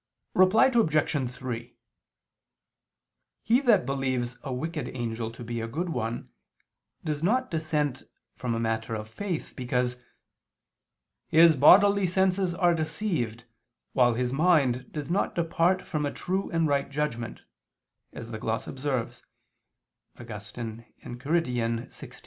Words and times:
Reply 0.33 0.65
Obj. 0.73 1.29
3: 1.31 1.75
He 3.43 3.61
that 3.61 3.85
believes 3.85 4.35
a 4.41 4.51
wicked 4.51 4.87
angel 4.87 5.29
to 5.29 5.43
be 5.43 5.61
a 5.61 5.67
good 5.67 5.89
one, 5.89 6.29
does 7.03 7.21
not 7.21 7.51
dissent 7.51 8.01
from 8.35 8.55
a 8.55 8.59
matter 8.59 8.95
of 8.95 9.07
faith, 9.07 9.53
because 9.55 9.97
"his 11.27 11.55
bodily 11.55 12.07
senses 12.07 12.55
are 12.55 12.73
deceived, 12.73 13.43
while 13.93 14.15
his 14.15 14.33
mind 14.33 14.91
does 14.91 15.11
not 15.11 15.35
depart 15.35 15.83
from 15.83 16.07
a 16.07 16.11
true 16.11 16.49
and 16.49 16.67
right 16.67 16.89
judgment" 16.89 17.43
as 18.11 18.31
the 18.31 18.39
gloss 18.39 18.65
observes 18.65 19.21
[*Augustine, 20.17 20.83
Enchiridion 21.05 21.87
lx]. 21.89 22.19